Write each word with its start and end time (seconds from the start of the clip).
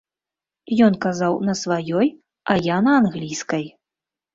Ён 0.85 0.93
казаў 1.05 1.37
на 1.49 1.57
сваёй, 1.61 2.13
а 2.51 2.59
я 2.75 2.85
на 2.91 3.01
англійскай. 3.05 3.75